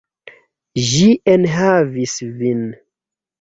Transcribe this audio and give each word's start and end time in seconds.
Ĝi 0.91 1.09
enhavis 1.33 2.17
vin. 2.41 2.65